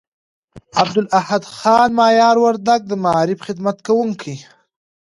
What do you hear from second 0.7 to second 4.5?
عبدالاحد خان مایار وردگ، د معارف خدمت کوونکي